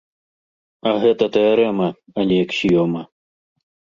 А 0.91 0.93
гэта 1.03 1.25
тэарэма, 1.35 1.89
а 2.21 2.25
не 2.31 2.37
аксіёма. 2.47 3.01